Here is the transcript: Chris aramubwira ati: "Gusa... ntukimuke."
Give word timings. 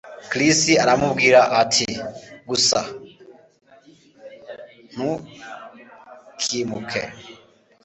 Chris 0.29 0.59
aramubwira 0.83 1.39
ati: 1.61 1.87
"Gusa... 2.49 2.79
ntukimuke." 4.93 7.03